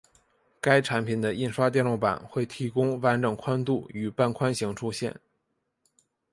[0.59, 5.21] 该产品的印刷电路板会提供完整宽度与半宽型出现。